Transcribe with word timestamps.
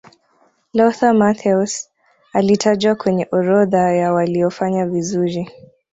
lothar 0.73 1.13
matthaus 1.13 1.89
alitajwa 2.33 2.95
kwenye 2.95 3.27
orodha 3.31 3.93
ya 3.93 4.13
waliofanya 4.13 4.85
vizuri 4.85 5.51